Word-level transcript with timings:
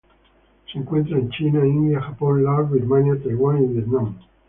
Se 0.71 0.79
encuentra 0.79 1.19
en 1.19 1.29
China, 1.29 1.63
India, 1.63 2.01
Japón, 2.01 2.43
Laos, 2.43 2.71
Birmania, 2.71 3.21
Taiwán 3.23 3.65
y 3.65 3.67
Vietnam. 3.67 4.15